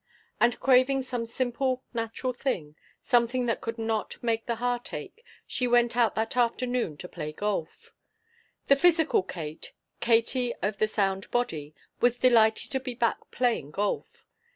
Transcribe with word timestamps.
And 0.39 0.59
craving 0.59 1.03
some 1.03 1.27
simple, 1.27 1.83
natural 1.93 2.33
thing, 2.33 2.75
something 3.03 3.45
that 3.45 3.61
could 3.61 3.77
not 3.77 4.17
make 4.23 4.47
the 4.47 4.55
heart 4.55 4.91
ache, 4.95 5.23
she 5.45 5.67
went 5.67 5.95
out 5.95 6.15
that 6.15 6.35
afternoon 6.35 6.97
to 6.97 7.07
play 7.07 7.31
golf. 7.31 7.91
The 8.65 8.75
physical 8.75 9.21
Kate, 9.21 9.73
Katie 9.99 10.55
of 10.63 10.79
the 10.79 10.87
sound 10.87 11.29
body, 11.29 11.75
was 11.99 12.17
delighted 12.17 12.71
to 12.71 12.79
be 12.79 12.95
back 12.95 13.29
playing 13.29 13.69
golf. 13.69 14.25